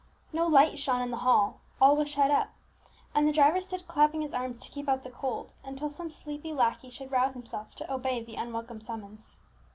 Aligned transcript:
No 0.33 0.47
light 0.47 0.79
shone 0.79 1.01
in 1.01 1.11
the 1.11 1.17
hall, 1.17 1.59
all 1.79 1.95
was 1.95 2.09
shut 2.09 2.31
up; 2.31 2.49
and 3.13 3.27
the 3.27 3.31
driver 3.31 3.61
stood 3.61 3.87
clapping 3.87 4.21
his 4.21 4.33
arms 4.33 4.57
to 4.65 4.71
keep 4.71 4.89
out 4.89 5.03
the 5.03 5.11
cold, 5.11 5.53
until 5.63 5.91
some 5.91 6.09
sleepy 6.09 6.53
lackey 6.53 6.89
should 6.89 7.11
rouse 7.11 7.33
himself 7.33 7.75
to 7.75 7.93
obey 7.93 8.23
the 8.23 8.33
unwelcome 8.35 8.81
summons. 8.81 9.37